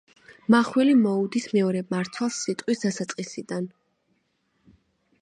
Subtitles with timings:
[0.53, 3.73] მახვილი მოუდის მეორე მარცვალს სიტყვის დასაწყისიდან.